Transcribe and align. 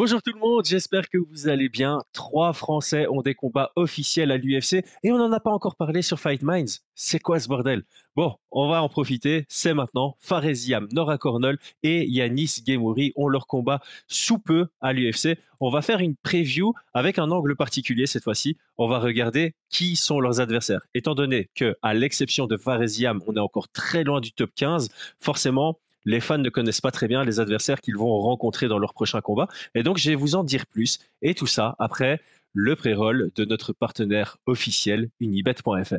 Bonjour 0.00 0.22
tout 0.22 0.32
le 0.32 0.40
monde, 0.40 0.64
j'espère 0.64 1.10
que 1.10 1.18
vous 1.18 1.48
allez 1.48 1.68
bien. 1.68 2.00
Trois 2.14 2.54
Français 2.54 3.06
ont 3.08 3.20
des 3.20 3.34
combats 3.34 3.70
officiels 3.76 4.30
à 4.30 4.38
l'UFC 4.38 4.82
et 5.02 5.12
on 5.12 5.18
n'en 5.18 5.30
a 5.30 5.40
pas 5.40 5.50
encore 5.50 5.76
parlé 5.76 6.00
sur 6.00 6.18
Fight 6.18 6.40
Minds. 6.40 6.80
C'est 6.94 7.18
quoi 7.18 7.38
ce 7.38 7.48
bordel? 7.48 7.82
Bon, 8.16 8.34
on 8.50 8.70
va 8.70 8.82
en 8.82 8.88
profiter, 8.88 9.44
c'est 9.50 9.74
maintenant. 9.74 10.16
Faresiam, 10.18 10.88
Nora 10.92 11.18
Cornell 11.18 11.58
et 11.82 12.06
Yanis 12.08 12.62
Gemouri 12.66 13.12
ont 13.14 13.28
leur 13.28 13.46
combat 13.46 13.80
sous 14.08 14.38
peu 14.38 14.68
à 14.80 14.94
l'UFC. 14.94 15.38
On 15.60 15.68
va 15.68 15.82
faire 15.82 16.00
une 16.00 16.16
preview 16.16 16.72
avec 16.94 17.18
un 17.18 17.30
angle 17.30 17.54
particulier 17.54 18.06
cette 18.06 18.24
fois-ci. 18.24 18.56
On 18.78 18.88
va 18.88 19.00
regarder 19.00 19.54
qui 19.68 19.96
sont 19.96 20.18
leurs 20.18 20.40
adversaires. 20.40 20.80
Étant 20.94 21.14
donné 21.14 21.50
que, 21.54 21.76
à 21.82 21.92
l'exception 21.92 22.46
de 22.46 22.56
Faresiam, 22.56 23.20
on 23.26 23.36
est 23.36 23.38
encore 23.38 23.68
très 23.68 24.02
loin 24.02 24.22
du 24.22 24.32
top 24.32 24.50
15, 24.56 24.88
forcément, 25.20 25.78
les 26.04 26.20
fans 26.20 26.38
ne 26.38 26.48
connaissent 26.48 26.80
pas 26.80 26.90
très 26.90 27.08
bien 27.08 27.24
les 27.24 27.40
adversaires 27.40 27.80
qu'ils 27.80 27.96
vont 27.96 28.20
rencontrer 28.20 28.68
dans 28.68 28.78
leur 28.78 28.94
prochain 28.94 29.20
combat. 29.20 29.48
Et 29.74 29.82
donc, 29.82 29.98
je 29.98 30.10
vais 30.10 30.16
vous 30.16 30.34
en 30.34 30.44
dire 30.44 30.66
plus. 30.66 30.98
Et 31.22 31.34
tout 31.34 31.46
ça 31.46 31.76
après 31.78 32.20
le 32.52 32.74
pré-roll 32.76 33.30
de 33.34 33.44
notre 33.44 33.72
partenaire 33.72 34.38
officiel, 34.46 35.10
unibet.fr. 35.20 35.94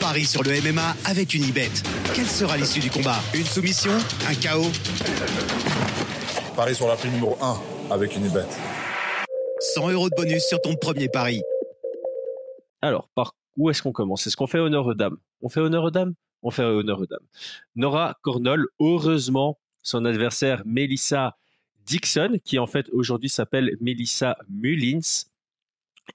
Paris 0.00 0.24
sur 0.24 0.42
le 0.42 0.50
MMA 0.50 0.94
avec 1.04 1.34
Unibet. 1.34 1.70
Quelle 2.14 2.26
sera 2.26 2.56
l'issue 2.56 2.80
du 2.80 2.90
combat? 2.90 3.18
Une 3.34 3.44
soumission? 3.44 3.92
Un 4.28 4.34
chaos 4.34 4.70
Paris 6.54 6.74
sur 6.74 6.88
la 6.88 6.96
prime 6.96 7.12
numéro 7.12 7.36
1 7.40 7.60
avec 7.92 8.16
Unibet. 8.16 8.46
100 9.60 9.90
euros 9.90 10.10
de 10.10 10.14
bonus 10.14 10.44
sur 10.44 10.60
ton 10.60 10.74
premier 10.76 11.08
pari. 11.08 11.42
Alors, 12.82 13.08
par 13.14 13.34
où 13.56 13.70
est-ce 13.70 13.82
qu'on 13.82 13.92
commence? 13.92 14.26
Est-ce 14.26 14.36
qu'on 14.36 14.46
fait 14.46 14.58
honneur 14.58 14.86
aux 14.86 14.94
dames 14.94 15.16
On 15.42 15.48
fait 15.48 15.60
honneur 15.60 15.84
aux 15.84 15.90
dames? 15.90 16.14
On 16.46 16.62
honneur 16.62 17.00
aux 17.00 17.06
dames. 17.06 17.26
Nora 17.74 18.18
Cornell, 18.22 18.64
heureusement, 18.80 19.58
son 19.82 20.04
adversaire 20.04 20.62
Melissa 20.64 21.36
Dixon, 21.84 22.38
qui 22.44 22.58
en 22.58 22.66
fait 22.66 22.88
aujourd'hui 22.90 23.28
s'appelle 23.28 23.76
Melissa 23.80 24.36
Mullins, 24.48 25.24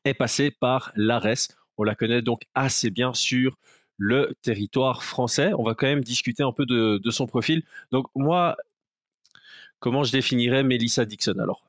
est 0.06 0.14
passée 0.14 0.52
par 0.52 0.92
l'ARES. 0.96 1.50
On 1.78 1.84
la 1.84 1.96
connaît 1.96 2.22
donc 2.22 2.44
assez 2.54 2.90
bien 2.90 3.14
sur 3.14 3.58
le 3.98 4.34
territoire 4.42 5.04
français. 5.04 5.52
On 5.58 5.64
va 5.64 5.76
quand 5.76 5.88
même 5.88 6.04
discuter 6.04 6.44
un 6.44 6.52
peu 6.52 6.66
de, 6.66 7.12
son 7.12 7.28
profil. 7.28 7.64
Donc 7.92 8.08
moi, 8.16 8.58
comment 9.80 10.04
je 10.04 10.12
définirais 10.12 10.64
Melissa 10.64 11.06
Dixon? 11.06 11.40
Alors, 11.40 11.64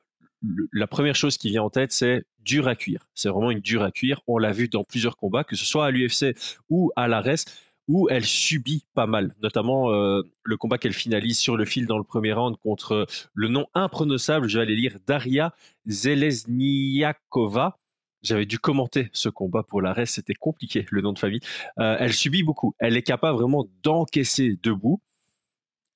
la 0.71 0.87
première 0.87 1.15
chose 1.15 1.37
qui 1.37 1.49
vient 1.49 1.63
en 1.63 1.69
tête, 1.69 1.91
c'est 1.91 2.25
dur 2.39 2.67
à 2.67 2.75
cuire. 2.75 3.07
C'est 3.13 3.29
vraiment 3.29 3.51
une 3.51 3.61
dure 3.61 3.83
à 3.83 3.91
cuire. 3.91 4.21
On 4.27 4.37
l'a 4.37 4.51
vu 4.51 4.67
dans 4.67 4.83
plusieurs 4.83 5.15
combats, 5.15 5.43
que 5.43 5.55
ce 5.55 5.65
soit 5.65 5.85
à 5.85 5.91
l'UFC 5.91 6.35
ou 6.69 6.91
à 6.95 7.07
l'ARES 7.07 7.45
où 7.87 8.07
elle 8.09 8.25
subit 8.25 8.85
pas 8.93 9.07
mal, 9.07 9.35
notamment 9.41 9.91
euh, 9.91 10.21
le 10.43 10.57
combat 10.57 10.77
qu'elle 10.77 10.93
finalise 10.93 11.37
sur 11.37 11.57
le 11.57 11.65
fil 11.65 11.85
dans 11.85 11.97
le 11.97 12.03
premier 12.03 12.33
round 12.33 12.55
contre 12.57 13.05
le 13.33 13.47
nom 13.47 13.67
imprononçable, 13.73 14.47
je 14.47 14.57
vais 14.57 14.63
aller 14.63 14.75
lire, 14.75 14.97
Daria 15.05 15.53
Zelezniakova. 15.85 17.77
J'avais 18.21 18.45
dû 18.45 18.57
commenter 18.57 19.09
ce 19.11 19.27
combat 19.27 19.63
pour 19.63 19.81
l'arrêt, 19.81 20.05
c'était 20.05 20.33
compliqué 20.33 20.85
le 20.91 21.01
nom 21.01 21.11
de 21.11 21.19
famille. 21.19 21.41
Euh, 21.79 21.97
elle 21.99 22.13
subit 22.13 22.43
beaucoup, 22.43 22.73
elle 22.79 22.95
est 22.95 23.01
capable 23.01 23.37
vraiment 23.37 23.67
d'encaisser 23.83 24.57
debout 24.63 25.01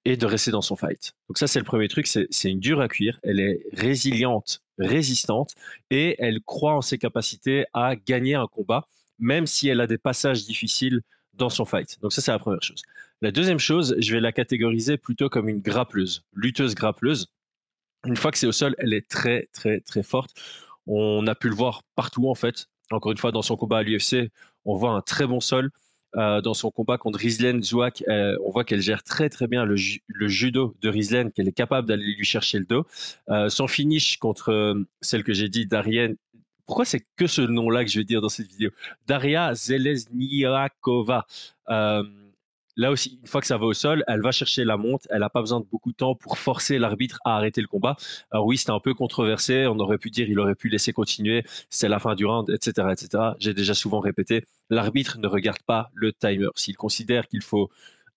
et 0.04 0.18
de 0.18 0.26
rester 0.26 0.52
dans 0.52 0.62
son 0.62 0.76
fight. 0.76 1.14
Donc 1.30 1.38
ça 1.38 1.48
c'est 1.48 1.60
le 1.60 1.66
premier 1.66 1.88
truc, 1.88 2.06
c'est 2.08 2.52
une 2.52 2.60
dure 2.60 2.82
à 2.82 2.90
cuire, 2.90 3.20
elle 3.24 3.40
est 3.40 3.64
résiliente, 3.72 4.62
résistante 4.78 5.54
et 5.90 6.16
elle 6.20 6.42
croit 6.42 6.76
en 6.76 6.82
ses 6.82 6.98
capacités 6.98 7.66
à 7.74 7.96
gagner 7.96 8.36
un 8.36 8.48
combat, 8.48 8.88
même 9.20 9.48
si 9.48 9.70
elle 9.70 9.80
a 9.80 9.88
des 9.88 9.98
passages 9.98 10.46
difficiles 10.46 11.02
dans 11.38 11.50
son 11.50 11.66
fight. 11.66 12.00
Donc 12.02 12.14
ça, 12.14 12.22
c'est 12.22 12.32
la 12.32 12.40
première 12.40 12.64
chose. 12.64 12.82
La 13.22 13.32
deuxième 13.32 13.60
chose, 13.60 13.96
je 13.98 14.14
vais 14.14 14.20
la 14.20 14.32
catégoriser 14.32 14.98
plutôt 14.98 15.30
comme 15.30 15.50
une 15.50 15.62
grappleuse, 15.62 16.24
lutteuse 16.34 16.76
grappleuse. 16.76 17.28
Une 18.06 18.16
fois 18.16 18.32
que 18.32 18.38
c'est 18.38 18.48
au 18.48 18.52
sol, 18.52 18.76
elle 18.78 18.94
est 18.94 19.08
très, 19.08 19.50
très, 19.54 19.80
très 19.80 20.04
forte. 20.04 20.32
On 20.86 21.26
a 21.28 21.36
pu 21.36 21.50
le 21.50 21.56
voir 21.56 21.84
partout, 21.96 22.30
en 22.30 22.36
fait. 22.36 22.68
Encore 22.92 23.12
une 23.12 23.18
fois, 23.18 23.32
dans 23.32 23.42
son 23.42 23.58
combat 23.58 23.80
à 23.80 23.84
l'UFC, 23.84 24.32
on 24.66 24.76
voit 24.76 24.92
un 24.92 25.02
très 25.02 25.26
bon 25.26 25.40
sol. 25.40 25.72
Euh, 26.16 26.42
dans 26.42 26.54
son 26.54 26.72
combat 26.72 26.97
contre 26.97 27.20
Rizlen 27.20 27.62
Zouak, 27.62 28.03
euh, 28.08 28.38
on 28.44 28.50
voit 28.50 28.64
qu'elle 28.64 28.81
gère 28.81 29.03
très 29.03 29.30
très 29.30 29.46
bien 29.46 29.66
le, 29.66 29.76
judo 29.76 30.76
de 30.81 30.90
Rizlen, 30.90 31.31
qu'elle 31.31 31.50
est 31.50 31.53
capable 31.53 31.88
d'aller 31.88 32.16
lui 32.16 32.26
chercher 32.26 32.59
le 32.59 32.66
dos. 32.66 32.86
Euh, 33.30 33.50
son 33.50 33.68
finish 33.68 34.18
contre 34.18 34.86
celle 35.02 35.24
que 35.24 35.34
j'ai 35.34 35.50
dit, 35.50 35.68
Darienne, 35.68 36.16
pourquoi 36.67 36.85
c'est 36.85 37.05
que 37.16 37.28
ce 37.28 37.41
nom-là 37.41 37.83
que 37.85 37.89
je 37.89 38.00
vais 38.00 38.05
dire 38.05 38.22
dans 38.22 38.29
cette 38.29 38.47
vidéo? 38.47 38.69
Daria 39.07 39.55
Zelezniakova. 39.55 41.25
Euh, 41.69 42.03
là 42.75 42.91
aussi, 42.91 43.19
une 43.22 43.28
fois 43.28 43.41
que 43.41 43.47
ça 43.47 43.57
va 43.57 43.66
au 43.66 43.73
sol, 43.73 44.03
elle 44.07 44.22
va 44.22 44.31
chercher 44.31 44.66
la 44.66 44.78
monte. 44.78 45.07
Elle 45.09 45.22
n'a 45.22 45.29
pas 45.29 45.39
besoin 45.39 45.61
de 45.61 45.66
beaucoup 45.66 45.91
de 45.91 45.95
temps 45.95 46.13
pour 46.13 46.38
forcer 46.38 46.78
l'arbitre 46.78 47.19
à 47.25 47.38
arrêter 47.38 47.61
le 47.61 47.67
combat. 47.67 47.95
Alors 48.31 48.45
oui, 48.45 48.57
c'était 48.57 48.72
un 48.72 48.81
peu 48.81 48.94
controversé. 48.94 49.66
On 49.67 49.79
aurait 49.79 49.97
pu 49.97 50.11
dire, 50.11 50.29
il 50.29 50.39
aurait 50.39 50.55
pu 50.55 50.67
laisser 50.67 50.91
continuer. 50.94 51.44
C'est 51.69 51.88
la 51.88 52.00
fin 52.00 52.16
du 52.16 52.25
round, 52.25 52.50
etc., 52.50 52.88
etc. 52.91 53.23
J'ai 53.39 53.53
déjà 53.53 53.73
souvent 53.73 54.01
répété, 54.01 54.44
l'arbitre 54.69 55.17
ne 55.19 55.28
regarde 55.28 55.61
pas 55.66 55.89
le 55.94 56.11
timer. 56.13 56.49
S'il 56.55 56.75
considère 56.75 57.28
qu'il 57.28 57.41
faut 57.41 57.69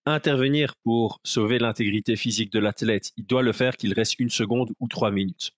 intervenir 0.06 0.74
pour 0.82 1.20
sauver 1.24 1.58
l'intégrité 1.58 2.16
physique 2.16 2.52
de 2.52 2.58
l'athlète, 2.58 3.12
il 3.16 3.26
doit 3.26 3.42
le 3.42 3.52
faire 3.52 3.76
qu'il 3.76 3.92
reste 3.92 4.18
une 4.18 4.30
seconde 4.30 4.72
ou 4.80 4.88
trois 4.88 5.10
minutes. 5.12 5.52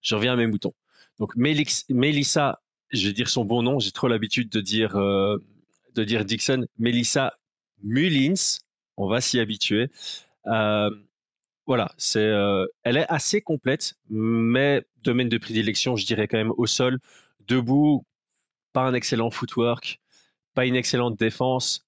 Je 0.00 0.14
reviens 0.14 0.32
à 0.32 0.36
mes 0.36 0.46
moutons. 0.46 0.74
Donc 1.20 1.36
Melissa, 1.36 2.62
je 2.90 3.06
vais 3.06 3.12
dire 3.12 3.28
son 3.28 3.44
bon 3.44 3.62
nom, 3.62 3.78
j'ai 3.78 3.92
trop 3.92 4.08
l'habitude 4.08 4.48
de 4.48 4.60
dire 4.60 4.96
euh, 4.96 5.36
de 5.94 6.02
dire 6.02 6.24
Dixon, 6.24 6.66
Melissa 6.78 7.34
Mullins, 7.82 8.58
on 8.96 9.06
va 9.06 9.20
s'y 9.20 9.38
habituer. 9.38 9.90
Euh, 10.46 10.90
voilà, 11.66 11.92
c'est, 11.98 12.20
euh, 12.20 12.66
elle 12.84 12.96
est 12.96 13.06
assez 13.08 13.42
complète, 13.42 13.94
mais 14.08 14.82
domaine 15.02 15.28
de 15.28 15.36
prédilection, 15.36 15.94
je 15.94 16.06
dirais 16.06 16.26
quand 16.26 16.38
même 16.38 16.54
au 16.56 16.66
sol, 16.66 16.98
debout, 17.46 18.04
pas 18.72 18.82
un 18.82 18.94
excellent 18.94 19.30
footwork, 19.30 20.00
pas 20.54 20.64
une 20.64 20.74
excellente 20.74 21.18
défense, 21.18 21.86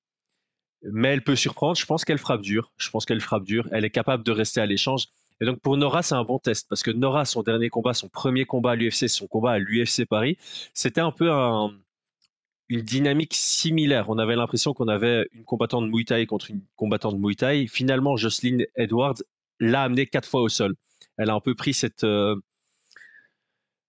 mais 0.83 1.09
elle 1.09 1.25
peut 1.25 1.37
surprendre. 1.37 1.77
Je 1.77 1.87
pense 1.87 2.05
qu'elle 2.05 2.19
frappe 2.19 2.43
dur. 2.43 2.73
Je 2.77 2.91
pense 2.91 3.07
qu'elle 3.07 3.21
frappe 3.21 3.45
dur. 3.45 3.69
Elle 3.73 3.85
est 3.85 3.91
capable 3.91 4.25
de 4.25 4.33
rester 4.33 4.61
à 4.61 4.67
l'échange. 4.67 5.07
Et 5.41 5.45
donc 5.45 5.61
pour 5.61 5.77
Nora, 5.77 6.03
c'est 6.03 6.15
un 6.15 6.25
bon 6.25 6.39
test 6.39 6.69
parce 6.69 6.83
que 6.83 6.91
Nora, 6.91 7.25
son 7.25 7.43
dernier 7.43 7.69
combat, 7.69 7.95
son 7.95 8.09
premier 8.09 8.45
combat 8.45 8.73
à 8.73 8.75
l'UFC, 8.77 9.09
son 9.09 9.27
combat 9.27 9.53
à 9.53 9.59
l'UFC 9.59 10.07
Paris, 10.07 10.37
c'était 10.75 11.01
un 11.01 11.13
peu 11.13 11.31
une 11.31 12.81
dynamique 12.81 13.35
similaire. 13.35 14.09
On 14.09 14.19
avait 14.19 14.37
l'impression 14.37 14.73
qu'on 14.75 14.89
avait 14.89 15.29
une 15.33 15.45
combattante 15.45 15.89
Muay 15.89 16.05
Thai 16.05 16.27
contre 16.27 16.51
une 16.51 16.63
combattante 16.77 17.19
Muay 17.19 17.35
Thai. 17.35 17.67
Finalement, 17.67 18.17
Jocelyn 18.17 18.65
Edwards 18.77 19.23
l'a 19.61 19.83
amené 19.83 20.07
quatre 20.07 20.29
fois 20.29 20.43
au 20.43 20.49
sol. 20.49 20.75
Elle 21.19 21.31
a 21.31 21.35
un 21.35 21.41
peu 21.41 21.55
pris 21.55 21.75
cette, 21.75 22.05
euh, 22.05 22.37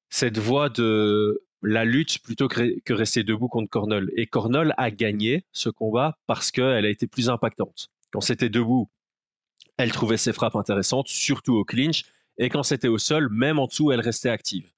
cette 0.10 0.38
voie 0.38 0.70
de 0.70 1.42
la 1.62 1.86
lutte 1.86 2.20
plutôt 2.20 2.48
que, 2.48 2.80
que 2.82 2.94
rester 2.94 3.24
debout 3.24 3.48
contre 3.48 3.70
Cornell. 3.70 4.12
Et 4.16 4.28
Cornell 4.28 4.74
a 4.78 4.92
gagné 4.92 5.46
ce 5.52 5.70
combat 5.70 6.18
parce 6.28 6.52
qu'elle 6.52 6.86
a 6.86 6.90
été 6.90 7.08
plus 7.08 7.30
impactante. 7.30 7.90
Quand 8.12 8.22
c'était 8.22 8.50
debout, 8.50 8.90
elle 9.78 9.92
trouvait 9.92 10.18
ses 10.18 10.34
frappes 10.34 10.56
intéressantes, 10.56 11.08
surtout 11.08 11.54
au 11.56 11.66
clinch, 11.66 12.06
et 12.38 12.50
quand 12.50 12.64
c'était 12.64 12.88
au 12.88 12.98
sol, 12.98 13.30
même 13.30 13.60
en 13.60 13.68
dessous, 13.68 13.92
elle 13.92 14.02
restait 14.02 14.30
active. 14.30 14.72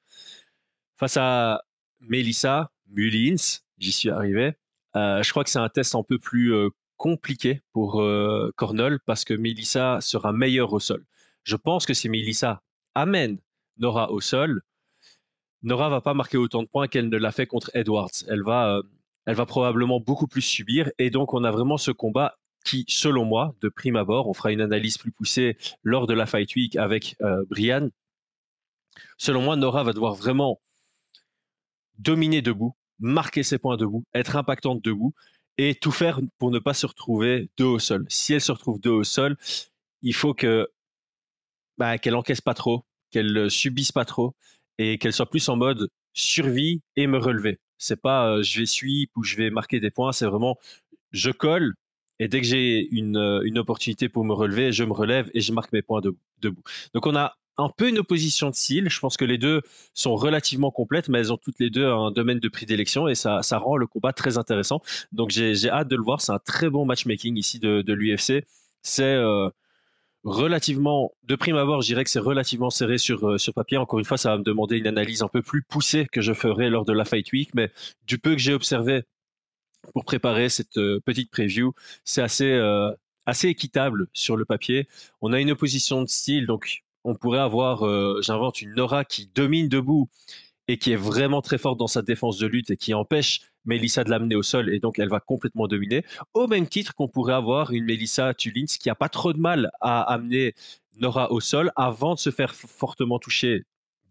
Face 0.97 1.17
à 1.17 1.63
Melissa 1.99 2.71
Mullins, 2.87 3.59
j'y 3.77 3.91
suis 3.91 4.09
arrivé, 4.09 4.53
euh, 4.95 5.23
je 5.23 5.29
crois 5.31 5.43
que 5.43 5.49
c'est 5.49 5.59
un 5.59 5.69
test 5.69 5.95
un 5.95 6.03
peu 6.03 6.19
plus 6.19 6.53
euh, 6.53 6.69
compliqué 6.97 7.61
pour 7.73 8.01
euh, 8.01 8.51
Cornell 8.55 8.99
parce 9.05 9.25
que 9.25 9.33
Melissa 9.33 9.99
sera 10.01 10.31
meilleure 10.31 10.71
au 10.71 10.79
sol. 10.79 11.05
Je 11.43 11.55
pense 11.55 11.85
que 11.85 11.93
si 11.93 12.09
Melissa 12.09 12.61
amène 12.93 13.39
Nora 13.77 14.11
au 14.11 14.21
sol, 14.21 14.61
Nora 15.63 15.89
va 15.89 16.01
pas 16.01 16.13
marquer 16.13 16.37
autant 16.37 16.63
de 16.63 16.67
points 16.67 16.87
qu'elle 16.87 17.09
ne 17.09 17.17
l'a 17.17 17.31
fait 17.31 17.47
contre 17.47 17.71
Edwards. 17.73 18.11
Elle 18.27 18.43
va, 18.43 18.81
elle 19.25 19.35
va 19.35 19.45
probablement 19.45 19.99
beaucoup 19.99 20.27
plus 20.27 20.41
subir 20.41 20.89
et 20.97 21.09
donc 21.09 21.33
on 21.33 21.43
a 21.43 21.51
vraiment 21.51 21.77
ce 21.77 21.91
combat 21.91 22.37
qui, 22.65 22.83
selon 22.89 23.23
moi, 23.23 23.55
de 23.61 23.69
prime 23.69 23.95
abord, 23.95 24.27
on 24.27 24.33
fera 24.33 24.51
une 24.51 24.59
analyse 24.59 24.97
plus 24.97 25.11
poussée 25.11 25.57
lors 25.83 26.07
de 26.07 26.13
la 26.13 26.25
Fight 26.25 26.53
Week 26.55 26.75
avec 26.75 27.15
euh, 27.21 27.45
Brian. 27.49 27.89
Selon 29.17 29.41
moi, 29.41 29.55
Nora 29.55 29.83
va 29.83 29.93
devoir 29.93 30.15
vraiment 30.15 30.59
dominer 31.99 32.41
debout, 32.41 32.75
marquer 32.99 33.43
ses 33.43 33.57
points 33.57 33.77
debout, 33.77 34.03
être 34.13 34.35
impactante 34.35 34.83
debout 34.83 35.13
et 35.57 35.75
tout 35.75 35.91
faire 35.91 36.19
pour 36.37 36.51
ne 36.51 36.59
pas 36.59 36.73
se 36.73 36.85
retrouver 36.85 37.49
deux 37.57 37.65
au 37.65 37.79
sol. 37.79 38.05
Si 38.09 38.33
elle 38.33 38.41
se 38.41 38.51
retrouve 38.51 38.81
deux 38.81 38.89
au 38.89 39.03
sol, 39.03 39.37
il 40.01 40.13
faut 40.13 40.33
que 40.33 40.67
bah, 41.77 41.97
qu'elle 41.97 42.15
encaisse 42.15 42.41
pas 42.41 42.53
trop, 42.53 42.83
qu'elle 43.11 43.49
subisse 43.49 43.91
pas 43.91 44.05
trop 44.05 44.35
et 44.77 44.97
qu'elle 44.97 45.13
soit 45.13 45.29
plus 45.29 45.47
en 45.49 45.55
mode 45.55 45.89
survie 46.13 46.81
et 46.95 47.07
me 47.07 47.17
relever. 47.17 47.59
C'est 47.77 48.01
pas 48.01 48.27
euh, 48.27 48.43
je 48.43 48.59
vais 48.59 48.65
suivre 48.65 49.11
ou 49.15 49.23
je 49.23 49.35
vais 49.35 49.49
marquer 49.49 49.79
des 49.79 49.91
points, 49.91 50.11
c'est 50.11 50.25
vraiment 50.25 50.57
je 51.11 51.31
colle, 51.31 51.75
et 52.19 52.27
dès 52.27 52.41
que 52.41 52.47
j'ai 52.47 52.87
une, 52.91 53.17
euh, 53.17 53.41
une, 53.43 53.57
opportunité 53.57 54.09
pour 54.09 54.23
me 54.23 54.33
relever, 54.33 54.71
je 54.71 54.83
me 54.83 54.93
relève 54.93 55.29
et 55.33 55.41
je 55.41 55.51
marque 55.51 55.73
mes 55.73 55.81
points 55.81 56.01
debout. 56.41 56.63
Donc 56.93 57.05
on 57.07 57.15
a 57.15 57.35
un 57.57 57.69
peu 57.69 57.89
une 57.89 57.99
opposition 57.99 58.49
de 58.49 58.55
style. 58.55 58.89
Je 58.89 58.99
pense 58.99 59.17
que 59.17 59.25
les 59.25 59.37
deux 59.37 59.61
sont 59.93 60.15
relativement 60.15 60.71
complètes, 60.71 61.09
mais 61.09 61.19
elles 61.19 61.33
ont 61.33 61.37
toutes 61.37 61.59
les 61.59 61.69
deux 61.69 61.85
un 61.85 62.11
domaine 62.11 62.39
de 62.39 62.49
prédilection 62.49 63.07
et 63.07 63.15
ça, 63.15 63.41
ça 63.43 63.57
rend 63.57 63.77
le 63.77 63.87
combat 63.87 64.13
très 64.13 64.37
intéressant. 64.37 64.81
Donc 65.11 65.29
j'ai 65.29 65.69
hâte 65.69 65.87
de 65.87 65.95
le 65.95 66.03
voir. 66.03 66.21
C'est 66.21 66.33
un 66.33 66.39
très 66.39 66.69
bon 66.69 66.85
matchmaking 66.85 67.37
ici 67.37 67.59
de, 67.59 67.81
de 67.81 67.93
l'UFC. 67.93 68.45
C'est 68.81 69.03
euh, 69.03 69.49
relativement, 70.23 71.13
de 71.23 71.35
prime 71.35 71.55
abord, 71.55 71.81
je 71.81 71.87
dirais 71.87 72.03
que 72.03 72.09
c'est 72.09 72.19
relativement 72.19 72.69
serré 72.69 72.97
sur, 72.97 73.27
euh, 73.29 73.37
sur 73.37 73.53
papier. 73.53 73.77
Encore 73.77 73.99
une 73.99 74.05
fois, 74.05 74.17
ça 74.17 74.31
va 74.31 74.37
me 74.37 74.43
demander 74.43 74.77
une 74.77 74.87
analyse 74.87 75.23
un 75.23 75.27
peu 75.27 75.41
plus 75.41 75.63
poussée 75.63 76.07
que 76.11 76.21
je 76.21 76.33
ferai 76.33 76.69
lors 76.69 76.85
de 76.85 76.93
la 76.93 77.05
Fight 77.05 77.31
Week, 77.31 77.51
mais 77.53 77.71
du 78.07 78.19
peu 78.19 78.31
que 78.31 78.41
j'ai 78.41 78.53
observé 78.53 79.03
pour 79.93 80.05
préparer 80.05 80.49
cette 80.49 80.77
euh, 80.77 80.99
petite 81.05 81.31
preview, 81.31 81.73
c'est 82.03 82.21
assez, 82.21 82.51
euh, 82.51 82.91
assez 83.25 83.47
équitable 83.47 84.07
sur 84.13 84.37
le 84.37 84.45
papier. 84.45 84.87
On 85.21 85.33
a 85.33 85.39
une 85.39 85.51
opposition 85.51 86.01
de 86.01 86.07
style, 86.07 86.45
donc 86.47 86.83
on 87.03 87.15
pourrait 87.15 87.39
avoir, 87.39 87.83
j'invente, 88.23 88.63
une 88.63 88.73
Nora 88.73 89.05
qui 89.05 89.27
domine 89.27 89.69
debout 89.69 90.09
et 90.67 90.77
qui 90.77 90.91
est 90.91 90.95
vraiment 90.95 91.41
très 91.41 91.57
forte 91.57 91.77
dans 91.77 91.87
sa 91.87 92.01
défense 92.01 92.37
de 92.37 92.47
lutte 92.47 92.71
et 92.71 92.77
qui 92.77 92.93
empêche 92.93 93.41
Melissa 93.65 94.03
de 94.03 94.09
l'amener 94.09 94.35
au 94.35 94.43
sol 94.43 94.73
et 94.73 94.79
donc 94.79 94.99
elle 94.99 95.09
va 95.09 95.19
complètement 95.19 95.67
dominer. 95.67 96.03
Au 96.33 96.47
même 96.47 96.67
titre 96.67 96.93
qu'on 96.93 97.07
pourrait 97.07 97.33
avoir 97.33 97.71
une 97.71 97.85
Melissa 97.85 98.33
Tulins 98.33 98.65
qui 98.79 98.89
a 98.89 98.95
pas 98.95 99.09
trop 99.09 99.33
de 99.33 99.39
mal 99.39 99.71
à 99.81 100.01
amener 100.01 100.53
Nora 100.97 101.31
au 101.31 101.39
sol 101.41 101.71
avant 101.75 102.13
de 102.13 102.19
se 102.19 102.29
faire 102.29 102.55
fortement 102.55 103.19
toucher 103.19 103.65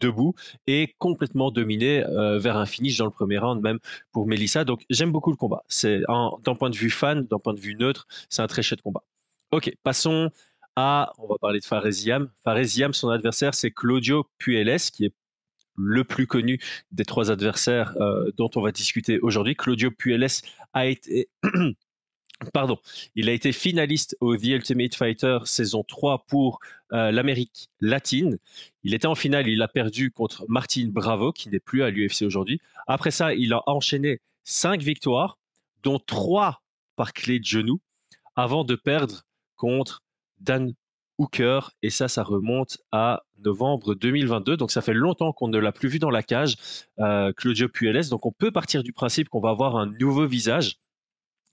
debout 0.05 0.35
et 0.67 0.95
complètement 0.99 1.51
dominer 1.51 2.05
euh, 2.05 2.39
vers 2.39 2.57
un 2.57 2.67
finish 2.67 2.99
dans 2.99 3.05
le 3.07 3.11
premier 3.11 3.39
round 3.39 3.63
même 3.63 3.79
pour 4.13 4.27
Melissa. 4.27 4.65
Donc 4.65 4.85
j'aime 4.91 5.13
beaucoup 5.13 5.31
le 5.31 5.37
combat. 5.37 5.65
C'est 5.69 6.01
d'un 6.01 6.55
point 6.55 6.71
de 6.71 6.77
vue 6.77 6.91
fan, 6.91 7.25
d'un 7.25 7.39
point 7.39 7.55
de 7.55 7.61
vue 7.61 7.75
neutre, 7.75 8.07
c'est 8.29 8.43
un 8.43 8.47
très 8.47 8.63
chouette 8.63 8.83
combat. 8.83 9.03
Ok, 9.51 9.73
passons 9.83 10.31
à, 10.77 11.13
on 11.19 11.27
va 11.27 11.37
parler 11.41 11.61
de 11.61 11.65
Faresiam. 11.65 12.31
Faresiam, 12.43 12.93
son 12.93 13.09
adversaire, 13.09 13.55
c'est 13.55 13.71
Claudio 13.71 14.27
Puelles, 14.39 14.81
qui 14.93 15.07
est 15.07 15.15
le 15.77 16.05
plus 16.05 16.27
connu 16.27 16.61
des 16.93 17.05
trois 17.05 17.31
adversaires 17.31 17.97
euh, 18.01 18.31
dont 18.37 18.51
on 18.55 18.61
va 18.61 18.73
discuter 18.73 19.19
aujourd'hui. 19.21 19.57
Claudio 19.57 19.91
Puelles 19.91 20.27
a 20.73 20.87
été... 20.87 21.29
Pardon, 22.53 22.79
il 23.15 23.29
a 23.29 23.33
été 23.33 23.53
finaliste 23.53 24.17
au 24.21 24.37
The 24.37 24.45
Ultimate 24.45 24.95
Fighter 24.95 25.39
saison 25.45 25.83
3 25.83 26.25
pour 26.27 26.61
euh, 26.93 27.11
l'Amérique 27.11 27.69
latine. 27.81 28.39
Il 28.83 28.95
était 28.95 29.07
en 29.07 29.15
finale, 29.15 29.49
il 29.49 29.63
a 29.63 29.69
perdu 29.69 30.11
contre 30.11 30.45
Martin 30.49 30.89
Bravo, 30.91 31.33
qui 31.33 31.49
n'est 31.49 31.61
plus 31.61 31.83
à 31.83 31.91
l'UFC 31.91 32.23
aujourd'hui. 32.23 32.61
Après 32.87 33.11
ça, 33.11 33.35
il 33.35 33.53
a 33.53 33.63
enchaîné 33.67 34.21
cinq 34.45 34.83
victoires, 34.83 35.39
dont 35.83 35.99
trois 35.99 36.63
par 36.97 37.13
clé 37.13 37.39
de 37.39 37.45
genou, 37.45 37.81
avant 38.37 38.65
de 38.65 38.75
perdre 38.75 39.23
contre 39.57 40.03
Dan 40.41 40.75
Hooker, 41.19 41.71
et 41.83 41.91
ça, 41.91 42.09
ça 42.09 42.23
remonte 42.23 42.79
à 42.91 43.23
novembre 43.39 43.95
2022. 43.95 44.57
Donc 44.57 44.71
ça 44.71 44.83
fait 44.83 44.95
longtemps 44.95 45.33
qu'on 45.33 45.49
ne 45.49 45.59
l'a 45.59 45.73
plus 45.73 45.89
vu 45.89 45.99
dans 45.99 46.11
la 46.11 46.23
cage, 46.23 46.57
euh, 46.99 47.33
Claudio 47.33 47.69
Puelles. 47.69 48.09
Donc 48.09 48.27
on 48.27 48.33
peut 48.33 48.51
partir 48.51 48.83
du 48.83 48.93
principe 48.93 49.29
qu'on 49.29 49.41
va 49.41 49.51
avoir 49.51 49.77
un 49.77 49.87
nouveau 49.87 50.27
visage. 50.27 50.77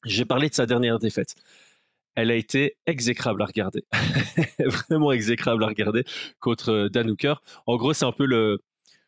J'ai 0.06 0.26
parlé 0.26 0.50
de 0.50 0.54
sa 0.54 0.66
dernière 0.66 1.00
défaite. 1.00 1.36
Elle 2.16 2.32
a 2.32 2.36
été 2.36 2.78
exécrable 2.86 3.42
à 3.42 3.46
regarder, 3.46 3.86
vraiment 4.60 5.12
exécrable 5.12 5.64
à 5.64 5.68
regarder 5.68 6.04
contre 6.40 6.90
Dan 6.92 7.10
Hooker. 7.10 7.42
En 7.68 7.78
gros, 7.78 7.94
c'est 7.94 8.06
un 8.06 8.12
peu 8.12 8.26
le, 8.26 8.62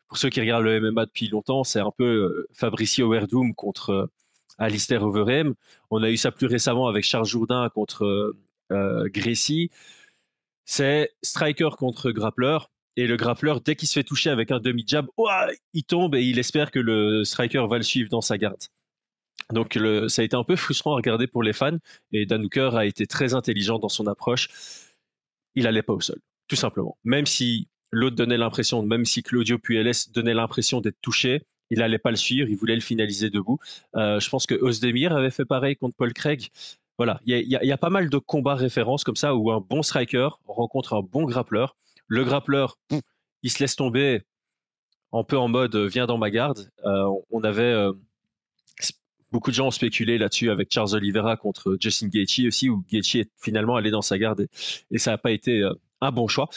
pour 0.08 0.16
ceux 0.16 0.30
qui 0.30 0.40
regardent 0.40 0.64
le 0.64 0.80
MMA 0.80 1.06
depuis 1.06 1.28
longtemps, 1.28 1.64
c'est 1.64 1.80
un 1.80 1.90
peu 1.90 2.04
euh, 2.04 2.48
Fabricio 2.54 3.10
Werdum 3.10 3.54
contre 3.54 3.90
euh, 3.90 4.06
Alistair 4.56 5.02
Overeem. 5.02 5.54
On 5.90 6.02
a 6.02 6.10
eu 6.10 6.16
ça 6.16 6.32
plus 6.32 6.46
récemment 6.46 6.88
avec 6.88 7.04
Charles 7.04 7.26
Jourdain 7.26 7.68
contre 7.68 8.34
euh, 8.72 9.08
Gracie 9.08 9.70
c'est 10.64 11.12
striker 11.22 11.70
contre 11.78 12.10
grappler. 12.10 12.58
Et 12.96 13.06
le 13.06 13.16
grappler, 13.16 13.54
dès 13.64 13.74
qu'il 13.74 13.88
se 13.88 13.94
fait 13.94 14.04
toucher 14.04 14.30
avec 14.30 14.52
un 14.52 14.60
demi-jab, 14.60 15.06
il 15.72 15.82
tombe 15.82 16.14
et 16.14 16.22
il 16.22 16.38
espère 16.38 16.70
que 16.70 16.78
le 16.78 17.24
striker 17.24 17.66
va 17.68 17.76
le 17.76 17.82
suivre 17.82 18.08
dans 18.08 18.20
sa 18.20 18.38
garde. 18.38 18.62
Donc 19.52 19.78
ça 20.08 20.22
a 20.22 20.24
été 20.24 20.36
un 20.36 20.44
peu 20.44 20.56
frustrant 20.56 20.92
à 20.92 20.96
regarder 20.96 21.26
pour 21.26 21.42
les 21.42 21.52
fans. 21.52 21.78
Et 22.12 22.26
Dan 22.26 22.44
Hooker 22.44 22.70
a 22.74 22.86
été 22.86 23.06
très 23.06 23.34
intelligent 23.34 23.78
dans 23.78 23.88
son 23.88 24.06
approche. 24.06 24.48
Il 25.54 25.66
allait 25.66 25.82
pas 25.82 25.92
au 25.92 26.00
sol, 26.00 26.18
tout 26.48 26.56
simplement. 26.56 26.96
Même 27.04 27.26
si 27.26 27.68
l'autre 27.90 28.16
donnait 28.16 28.38
l'impression, 28.38 28.82
même 28.82 29.04
si 29.04 29.22
Claudio 29.22 29.58
Puelles 29.58 29.92
donnait 30.12 30.34
l'impression 30.34 30.80
d'être 30.80 31.00
touché, 31.00 31.42
il 31.70 31.82
allait 31.82 31.98
pas 31.98 32.10
le 32.10 32.16
suivre, 32.16 32.48
il 32.48 32.56
voulait 32.56 32.74
le 32.74 32.80
finaliser 32.80 33.30
debout. 33.30 33.58
Euh, 33.96 34.20
je 34.20 34.28
pense 34.28 34.46
que 34.46 34.54
Osdemir 34.54 35.14
avait 35.14 35.30
fait 35.30 35.44
pareil 35.44 35.76
contre 35.76 35.96
Paul 35.96 36.12
Craig. 36.12 36.48
Voilà, 36.98 37.20
il 37.26 37.40
y, 37.48 37.72
a, 37.72 37.76
pas 37.76 37.90
mal 37.90 38.08
de 38.08 38.18
combats 38.18 38.54
références 38.54 39.02
comme 39.02 39.16
ça 39.16 39.34
où 39.34 39.50
un 39.50 39.60
bon 39.60 39.82
striker 39.82 40.28
rencontre 40.46 40.94
un 40.94 41.02
bon 41.02 41.24
grappleur. 41.24 41.76
Le 42.06 42.22
grappleur, 42.22 42.78
il 43.42 43.50
se 43.50 43.58
laisse 43.58 43.74
tomber 43.74 44.22
un 45.12 45.24
peu 45.24 45.36
en 45.36 45.48
mode 45.48 45.74
euh, 45.74 45.86
viens 45.86 46.06
dans 46.06 46.18
ma 46.18 46.30
garde. 46.30 46.70
Euh, 46.84 47.08
on 47.30 47.42
avait 47.42 47.74
beaucoup 49.34 49.50
de 49.50 49.56
gens 49.56 49.66
ont 49.66 49.72
spéculé 49.72 50.16
là-dessus 50.16 50.48
avec 50.48 50.72
Charles 50.72 50.94
Oliveira 50.94 51.36
contre 51.36 51.76
Justin 51.80 52.06
Gaethje 52.06 52.46
aussi 52.46 52.68
où 52.68 52.84
Gaethje 52.88 53.16
est 53.16 53.30
finalement 53.42 53.74
allé 53.74 53.90
dans 53.90 54.00
sa 54.00 54.16
garde 54.16 54.46
et, 54.92 54.98
ça 54.98 55.10
n'a 55.10 55.18
pas 55.18 55.32
été 55.32 55.68
un 56.00 56.12
bon 56.12 56.28
choix. 56.28 56.48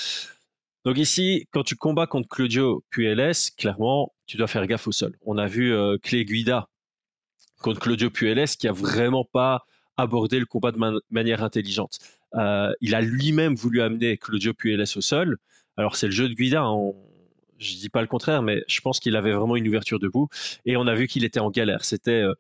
Donc 0.86 1.00
ici, 1.00 1.48
quand 1.52 1.64
tu 1.64 1.76
combats 1.76 2.06
contre 2.06 2.30
Claudio 2.30 2.84
Puelles, 2.92 3.34
clairement, 3.58 4.14
tu 4.28 4.38
dois 4.38 4.46
faire 4.46 4.66
gaffe 4.68 4.88
au 4.88 4.92
sol. 4.92 5.18
On 5.26 5.40
a 5.40 5.48
vu 5.48 5.74
Clay 6.04 6.24
Guida 6.24 6.70
contre 7.62 7.80
Claudio 7.80 8.12
Puelles 8.12 8.48
qui 8.48 8.68
a 8.68 8.72
vraiment 8.72 9.26
pas 9.26 9.66
aborder 9.98 10.40
le 10.40 10.46
combat 10.46 10.72
de 10.72 10.80
manière 11.10 11.44
intelligente. 11.44 11.98
Euh, 12.36 12.72
il 12.82 12.94
a 12.94 13.02
lui-même 13.02 13.56
voulu 13.56 13.82
amener 13.82 14.18
Claudio 14.18 14.54
Puelles 14.54 14.86
au 14.96 15.02
sol. 15.02 15.38
Alors 15.76 15.96
c'est 15.96 16.08
le 16.08 16.12
jeu 16.12 16.30
de 16.30 16.34
Guida, 16.34 16.62
hein, 16.62 16.92
je 17.58 17.76
dis 17.76 17.90
pas 17.90 18.02
le 18.02 18.08
contraire, 18.08 18.44
mais 18.44 18.64
je 18.68 18.80
pense 18.82 19.00
qu'il 19.00 19.16
avait 19.16 19.34
vraiment 19.34 19.56
une 19.56 19.68
ouverture 19.68 20.00
debout. 20.00 20.30
Et 20.66 20.78
on 20.78 20.86
a 20.88 20.94
vu 20.94 21.08
qu'il 21.08 21.24
était 21.24 21.40
en 21.40 21.50
galère. 21.50 21.84
C'était 21.84 22.22
euh, 22.22 22.34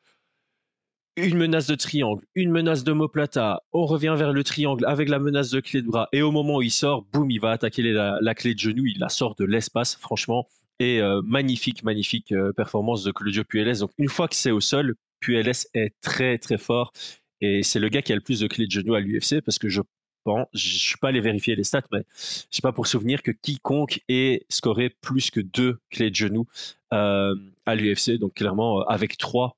une 1.17 1.37
menace 1.37 1.67
de 1.67 1.75
triangle, 1.75 2.23
une 2.35 2.51
menace 2.51 2.83
de 2.83 2.93
moplata. 2.93 3.63
On 3.73 3.85
revient 3.85 4.15
vers 4.17 4.31
le 4.31 4.43
triangle 4.43 4.85
avec 4.85 5.09
la 5.09 5.19
menace 5.19 5.49
de 5.49 5.59
clé 5.59 5.81
de 5.81 5.87
bras. 5.87 6.07
Et 6.13 6.21
au 6.21 6.31
moment 6.31 6.57
où 6.57 6.61
il 6.61 6.71
sort, 6.71 7.05
boum, 7.11 7.29
il 7.29 7.39
va 7.39 7.51
attaquer 7.51 7.81
la, 7.81 8.35
clé 8.35 8.53
de 8.53 8.59
genou. 8.59 8.85
Il 8.85 8.99
la 8.99 9.09
sort 9.09 9.35
de 9.35 9.43
l'espace, 9.43 9.95
franchement. 9.95 10.47
Et 10.79 11.01
euh, 11.01 11.21
magnifique, 11.25 11.83
magnifique 11.83 12.33
performance 12.55 13.03
de 13.03 13.11
Claudio 13.11 13.43
Puelles. 13.43 13.79
Donc 13.79 13.91
une 13.97 14.09
fois 14.09 14.27
que 14.27 14.35
c'est 14.35 14.51
au 14.51 14.61
sol, 14.61 14.95
Puelles 15.19 15.51
est 15.73 15.93
très 16.01 16.37
très 16.37 16.57
fort 16.57 16.93
et 17.41 17.63
c'est 17.63 17.79
le 17.79 17.89
gars 17.89 18.01
qui 18.01 18.11
a 18.11 18.15
le 18.15 18.21
plus 18.21 18.39
de 18.39 18.47
clés 18.47 18.67
de 18.67 18.71
genoux 18.71 18.95
à 18.95 18.99
l'UFC 18.99 19.41
parce 19.41 19.59
que 19.59 19.69
je 19.69 19.81
pense, 20.23 20.47
je 20.53 20.77
suis 20.77 20.97
pas 20.97 21.09
allé 21.09 21.21
vérifier 21.21 21.55
les 21.55 21.63
stats, 21.63 21.83
mais 21.91 22.03
je 22.11 22.45
sais 22.49 22.61
pas 22.61 22.71
pour 22.71 22.87
souvenir 22.87 23.21
que 23.21 23.31
quiconque 23.31 24.01
ait 24.09 24.45
scoré 24.49 24.89
plus 24.89 25.29
que 25.31 25.39
deux 25.39 25.79
clés 25.89 26.09
de 26.09 26.15
genoux 26.15 26.47
euh, 26.93 27.35
à 27.65 27.75
l'UFC. 27.75 28.17
Donc 28.17 28.33
clairement, 28.35 28.81
euh, 28.81 28.83
avec 28.87 29.17
trois, 29.17 29.57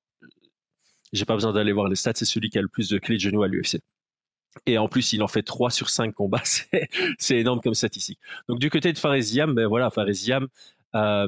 j'ai 1.14 1.26
pas 1.26 1.36
besoin 1.36 1.54
d'aller 1.54 1.72
voir 1.72 1.88
les 1.88 1.96
stats, 1.96 2.14
c'est 2.16 2.26
celui 2.26 2.50
qui 2.50 2.58
a 2.58 2.62
le 2.62 2.68
plus 2.68 2.90
de 2.90 2.98
clés 2.98 3.16
de 3.16 3.22
genoux 3.22 3.44
à 3.44 3.48
l'UFC. 3.48 3.80
Et 4.66 4.78
en 4.78 4.88
plus, 4.88 5.14
il 5.14 5.24
en 5.24 5.28
fait 5.28 5.44
trois 5.44 5.70
sur 5.70 5.90
cinq 5.90 6.14
combats. 6.14 6.42
C'est 7.20 7.38
énorme 7.38 7.62
comme 7.62 7.76
statistique. 7.76 8.20
Donc, 8.48 8.60
du 8.60 8.70
côté 8.70 8.92
de 8.92 8.98
Faresiam, 8.98 9.54
ben 9.54 9.68
voilà, 9.68 9.92
Faresiam, 9.92 10.48
euh, 10.96 11.28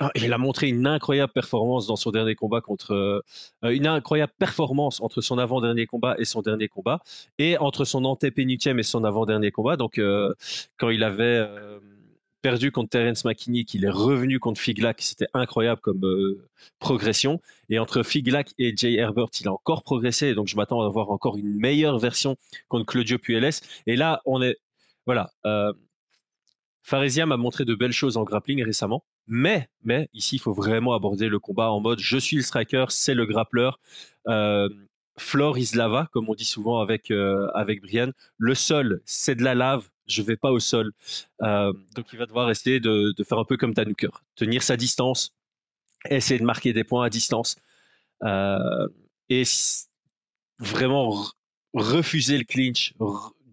ah, 0.00 0.10
il 0.14 0.32
a 0.32 0.38
montré 0.38 0.68
une 0.68 0.86
incroyable 0.86 1.32
performance 1.32 1.86
dans 1.88 1.96
son 1.96 2.12
dernier 2.12 2.36
combat 2.36 2.60
contre 2.60 2.92
euh, 2.94 3.22
une 3.64 3.86
incroyable 3.86 4.32
performance 4.38 5.00
entre 5.00 5.20
son 5.20 5.38
avant-dernier 5.38 5.86
combat 5.86 6.14
et 6.18 6.24
son 6.24 6.40
dernier 6.40 6.68
combat 6.68 7.00
et 7.38 7.58
entre 7.58 7.84
son 7.84 8.04
antépénultième 8.04 8.78
et 8.78 8.84
son 8.84 9.02
avant-dernier 9.02 9.50
combat. 9.50 9.76
Donc 9.76 9.98
euh, 9.98 10.32
quand 10.78 10.90
il 10.90 11.02
avait 11.02 11.44
perdu 12.42 12.70
contre 12.72 12.90
Terence 12.90 13.24
McKinney, 13.24 13.64
qu'il 13.64 13.84
est 13.84 13.90
revenu 13.90 14.38
contre 14.38 14.60
Figlac, 14.60 15.00
c'était 15.02 15.28
incroyable 15.34 15.80
comme 15.80 16.02
progression. 16.78 17.40
Et 17.68 17.78
entre 17.78 18.02
Figlac 18.02 18.54
et 18.58 18.76
Jay 18.76 18.94
Herbert, 18.94 19.28
il 19.40 19.48
a 19.48 19.52
encore 19.52 19.82
progressé. 19.82 20.34
Donc 20.34 20.46
je 20.46 20.56
m'attends 20.56 20.82
à 20.82 20.88
voir 20.88 21.10
encore 21.10 21.36
une 21.36 21.54
meilleure 21.54 21.98
version 21.98 22.36
contre 22.68 22.86
Claudio 22.86 23.18
Puelles. 23.18 23.50
Et 23.86 23.96
là, 23.96 24.22
on 24.24 24.42
est 24.42 24.56
voilà. 25.06 25.32
Faresiam 26.88 27.32
a 27.32 27.36
montré 27.36 27.66
de 27.66 27.74
belles 27.74 27.92
choses 27.92 28.16
en 28.16 28.24
grappling 28.24 28.64
récemment, 28.64 29.04
mais, 29.26 29.68
mais 29.84 30.08
ici, 30.14 30.36
il 30.36 30.38
faut 30.38 30.54
vraiment 30.54 30.94
aborder 30.94 31.28
le 31.28 31.38
combat 31.38 31.70
en 31.70 31.80
mode 31.80 31.98
je 32.00 32.16
suis 32.16 32.36
le 32.36 32.42
striker, 32.42 32.86
c'est 32.88 33.12
le 33.12 33.26
grappleur. 33.26 33.78
Euh, 34.26 34.70
floor 35.18 35.58
is 35.58 35.72
lava, 35.74 36.08
comme 36.12 36.30
on 36.30 36.34
dit 36.34 36.46
souvent 36.46 36.80
avec, 36.80 37.10
euh, 37.10 37.46
avec 37.54 37.82
Brian. 37.82 38.12
Le 38.38 38.54
sol, 38.54 39.02
c'est 39.04 39.34
de 39.34 39.44
la 39.44 39.54
lave, 39.54 39.90
je 40.08 40.22
vais 40.22 40.36
pas 40.36 40.50
au 40.50 40.60
sol. 40.60 40.92
Euh, 41.42 41.72
donc 41.94 42.06
il 42.12 42.18
va 42.18 42.26
devoir 42.26 42.50
essayer 42.50 42.80
de, 42.80 43.14
faire 43.24 43.38
un 43.38 43.44
peu 43.44 43.56
comme 43.56 43.74
Tanuker, 43.74 44.10
tenir 44.36 44.62
sa 44.62 44.76
distance, 44.76 45.34
essayer 46.08 46.40
de 46.40 46.44
marquer 46.44 46.72
des 46.72 46.84
points 46.84 47.04
à 47.04 47.10
distance. 47.10 47.56
et 49.30 49.44
vraiment 50.58 51.24
refuser 51.74 52.38
le 52.38 52.44
clinch, 52.44 52.94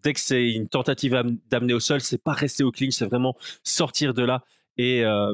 dès 0.04 0.14
que 0.14 0.20
c'est 0.20 0.52
une 0.52 0.68
tentative 0.68 1.12
d'amener 1.50 1.74
au 1.74 1.80
sol, 1.80 2.02
c'est 2.02 2.22
pas 2.22 2.34
rester 2.34 2.64
au 2.64 2.72
clinch, 2.72 2.94
c'est 2.94 3.06
vraiment 3.06 3.36
sortir 3.64 4.14
de 4.14 4.24
là 4.24 4.44
et, 4.78 5.04
euh, 5.04 5.34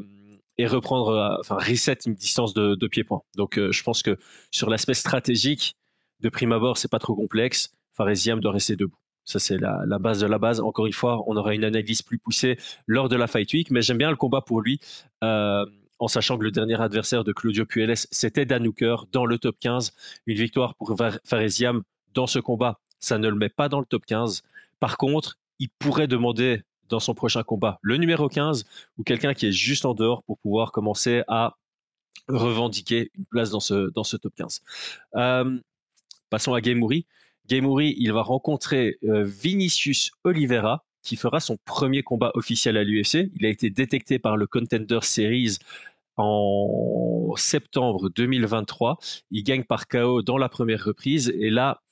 reprendre, 0.60 1.08
euh, 1.08 1.36
enfin 1.40 1.56
reset 1.56 1.98
une 2.06 2.14
distance 2.14 2.54
de, 2.54 2.86
pied-point. 2.86 3.22
Donc 3.36 3.58
euh, 3.58 3.72
je 3.72 3.82
pense 3.82 4.02
que 4.02 4.16
sur 4.50 4.70
l'aspect 4.70 4.94
stratégique, 4.94 5.76
de 6.20 6.28
prime 6.28 6.52
abord, 6.52 6.78
c'est 6.78 6.90
pas 6.90 7.00
trop 7.00 7.16
complexe. 7.16 7.72
Faresiam 7.94 8.40
doit 8.40 8.52
rester 8.52 8.76
debout. 8.76 8.96
Ça, 9.24 9.38
c'est 9.38 9.58
la, 9.58 9.82
la, 9.86 9.98
base 9.98 10.20
de 10.20 10.26
la 10.26 10.38
base. 10.38 10.60
Encore 10.60 10.86
une 10.86 10.92
fois, 10.92 11.22
on 11.26 11.36
aura 11.36 11.54
une 11.54 11.64
analyse 11.64 12.02
plus 12.02 12.18
poussée 12.18 12.58
lors 12.86 13.08
de 13.08 13.16
la 13.16 13.26
Fight 13.26 13.52
Week, 13.52 13.70
mais 13.70 13.82
j'aime 13.82 13.98
bien 13.98 14.10
le 14.10 14.16
combat 14.16 14.40
pour 14.40 14.60
lui, 14.60 14.80
en 15.20 16.08
sachant 16.08 16.36
que 16.36 16.42
le 16.42 16.50
dernier 16.50 16.80
adversaire 16.80 17.22
de 17.22 17.32
Claudio 17.32 17.64
Puelles, 17.64 17.94
c'était 17.96 18.44
Dan 18.44 18.68
dans 19.12 19.24
le 19.24 19.38
top 19.38 19.56
15. 19.60 19.92
Une 20.26 20.36
victoire 20.36 20.74
pour 20.74 20.96
Faresiam 21.24 21.82
dans 22.14 22.26
ce 22.26 22.40
combat, 22.40 22.80
ça 22.98 23.18
ne 23.18 23.28
le 23.28 23.36
met 23.36 23.48
pas 23.48 23.68
dans 23.68 23.78
le 23.78 23.86
top 23.86 24.04
15. 24.06 24.42
Par 24.80 24.96
contre, 24.96 25.38
il 25.60 25.68
pourrait 25.78 26.08
demander 26.08 26.62
dans 26.88 26.98
son 26.98 27.14
prochain 27.14 27.44
combat 27.44 27.78
le 27.82 27.96
numéro 27.98 28.28
15 28.28 28.64
ou 28.98 29.04
quelqu'un 29.04 29.32
qui 29.32 29.46
est 29.46 29.52
juste 29.52 29.84
en 29.84 29.94
dehors 29.94 30.24
pour 30.24 30.38
pouvoir 30.38 30.72
commencer 30.72 31.22
à 31.28 31.56
revendiquer 32.28 33.10
une 33.16 33.24
place 33.26 33.50
dans 33.50 33.60
ce, 33.60 33.90
dans 33.90 34.04
ce 34.04 34.16
top 34.16 34.34
15. 34.36 34.62
Euh, 35.16 35.58
passons 36.30 36.54
à 36.54 36.60
Gameuri. 36.60 37.06
Gameuri, 37.48 37.94
il 37.98 38.12
va 38.12 38.22
rencontrer 38.22 38.98
euh, 39.04 39.24
Vinicius 39.24 40.10
Oliveira, 40.24 40.84
qui 41.02 41.16
fera 41.16 41.40
son 41.40 41.56
premier 41.64 42.02
combat 42.02 42.30
officiel 42.34 42.76
à 42.76 42.84
l'UFC. 42.84 43.30
Il 43.34 43.44
a 43.44 43.48
été 43.48 43.70
détecté 43.70 44.18
par 44.18 44.36
le 44.36 44.46
Contender 44.46 45.00
Series 45.02 45.58
en 46.16 47.34
septembre 47.36 48.10
2023. 48.10 48.98
Il 49.30 49.42
gagne 49.42 49.64
par 49.64 49.88
KO 49.88 50.22
dans 50.22 50.38
la 50.38 50.48
première 50.48 50.84
reprise. 50.84 51.32
Et 51.36 51.50
là, 51.50 51.82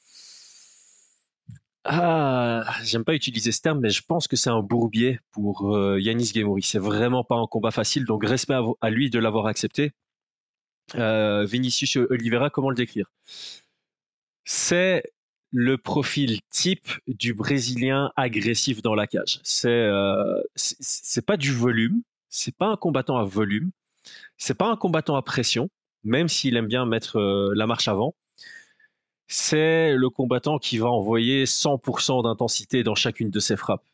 ah, 1.85 2.65
j'aime 2.85 3.05
pas 3.05 3.15
utiliser 3.15 3.53
ce 3.53 3.63
terme, 3.63 3.81
mais 3.81 3.91
je 3.91 4.03
pense 4.07 4.29
que 4.29 4.37
c'est 4.37 4.51
un 4.51 4.61
bourbier 4.61 5.19
pour 5.33 5.75
euh, 5.75 5.99
Yanis 5.99 6.33
Gemouri. 6.35 6.63
C'est 6.63 6.79
vraiment 6.79 7.25
pas 7.25 7.37
un 7.37 7.47
combat 7.47 7.71
facile, 7.71 8.05
donc 8.05 8.25
respect 8.25 8.59
à, 8.81 8.91
lui 8.91 9.09
de 9.11 9.19
l'avoir 9.19 9.47
accepté. 9.47 9.93
Euh, 10.97 11.45
Vinicius 11.45 11.97
Oliveira, 11.97 12.51
comment 12.51 12.71
le 12.71 12.77
décrire? 12.77 13.11
C'est 14.45 15.03
le 15.53 15.77
profil 15.79 16.41
type 16.51 16.89
du 17.07 17.35
Brésilien 17.35 18.13
agressif 18.17 18.83
dans 18.83 18.95
la 18.95 19.07
cage. 19.07 19.41
C'est 19.43 19.69
euh, 19.69 20.41
c'est 20.55 21.25
pas 21.25 21.37
du 21.37 21.53
volume, 21.53 22.03
c'est 22.29 22.55
pas 22.55 22.69
un 22.69 22.77
combattant 22.77 23.19
à 23.19 23.25
volume, 23.25 23.71
c'est 24.39 24.55
pas 24.55 24.71
un 24.71 24.77
combattant 24.77 25.17
à 25.17 25.23
pression, 25.23 25.69
même 26.05 26.29
s'il 26.29 26.57
aime 26.57 26.69
bien 26.69 26.87
mettre 26.87 27.19
euh, 27.19 27.53
la 27.55 27.67
marche 27.67 27.89
avant. 27.89 28.15
C'est 29.29 29.95
le 29.95 30.11
combattant 30.11 30.59
qui 30.59 30.79
va 30.79 30.89
envoyer 30.89 31.45
100% 31.45 32.25
d'intensité 32.25 32.83
dans 32.83 32.97
chacune 32.97 33.31
de 33.31 33.39
ses 33.41 33.57
frappes. 33.57 33.85